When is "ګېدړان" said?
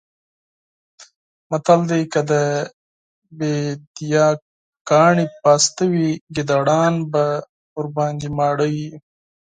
6.35-6.93